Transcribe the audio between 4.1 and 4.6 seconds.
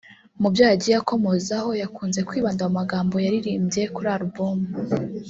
album